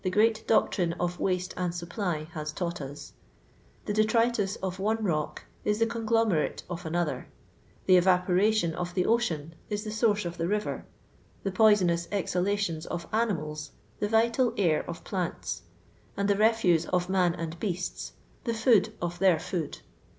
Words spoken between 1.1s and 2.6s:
waste and supply has